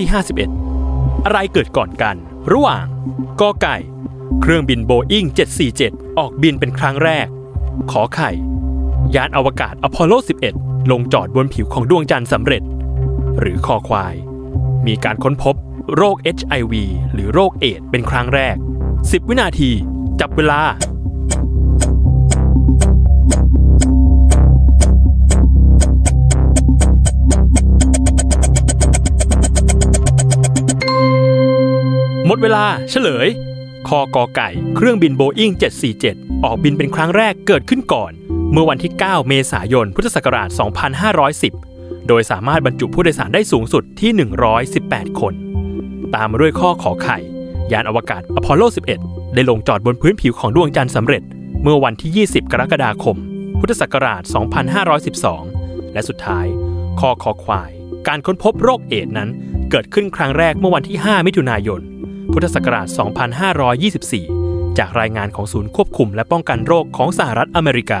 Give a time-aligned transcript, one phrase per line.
[0.02, 0.08] ี่
[0.68, 2.16] 51 อะไรเกิดก่อนกัน
[2.52, 2.84] ระหว่าง
[3.40, 3.76] กอไก่
[4.40, 5.26] เครื่องบินโบอิ้ง
[5.72, 7.26] 747 ออกบินเป็นครั้งแรก
[7.90, 8.30] ขอไข่
[9.14, 10.12] ยานอวกาศอพอลโล
[10.54, 12.62] 11 ลงจอดบนผิวของดวงจันทร์สำเร็จ
[13.40, 14.14] หรือคอควาย
[14.86, 15.54] มีการค้นพบ
[15.96, 16.74] โรค HIV
[17.12, 18.56] หรือโรคเอดส์เป็นครั้งแรก
[18.92, 19.70] 10 วินาที
[20.20, 20.60] จับเวลา
[32.26, 33.28] หมดเวลาเฉลย
[33.88, 35.52] คอกอไก่ เครื่องบินโบอิ้ง
[35.98, 38.12] 747 ออกบินเป็นครั้งแรกเกิดขึ้นก่อน
[38.52, 40.48] เมื่อวันที่ 9 เมษายน พุทธศักราช
[41.28, 44.10] 2510 โดยสามารถบรรจุผู้โดยสารได้สูงสุดที่
[44.66, 45.34] 118 คน
[46.14, 47.18] ตามมาด้วยข้อขอไข่
[47.72, 48.62] ยานอวกาศอพอลโล
[49.00, 51.22] 11 ได้ลงจอดบนพื้นผิวของดวงจันทร์สำเร็จ
[51.62, 53.16] เมื่อวันที่ 20 กรกฎาคม
[53.60, 54.22] พุทธศักราช
[55.08, 56.46] 2512 และสุดท้าย
[57.00, 57.70] ขอคอควาย
[58.08, 59.28] การค้นพบโรคเอดส์นั้น
[59.70, 61.80] เกิดขึ้นครั้งแรกเมื่อวันที่ 5 มิถุนายน
[62.32, 62.86] พุทธศักราช
[64.22, 68.00] 2524 จากรายงานของศูนย์ควบคุมและป้องกันโรคของสหรัฐอเมริกา